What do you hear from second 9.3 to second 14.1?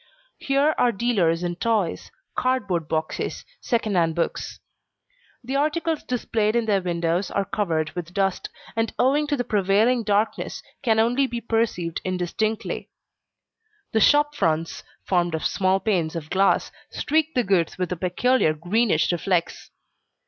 the prevailing darkness, can only be perceived indistinctly. The